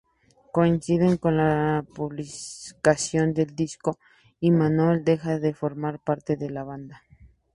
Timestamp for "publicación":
1.93-3.35